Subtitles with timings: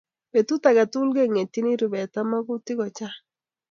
[0.33, 3.15] Betut age tugul kengetyini rubet ak magutik kochang